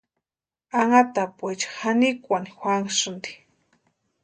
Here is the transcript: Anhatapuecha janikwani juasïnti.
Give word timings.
Anhatapuecha 0.79 1.67
janikwani 1.79 2.49
juasïnti. 2.59 3.31